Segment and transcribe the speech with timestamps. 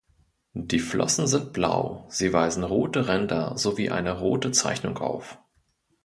[0.55, 5.37] Die Flossen sind blau, sie weisen rote Ränder sowie eine rote Zeichnung auf.